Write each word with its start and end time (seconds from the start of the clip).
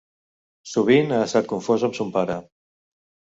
Sovint 0.71 1.13
ha 1.17 1.19
estat 1.25 1.49
confós 1.51 1.85
amb 1.89 1.99
son 1.99 2.11
pare. 2.17 2.39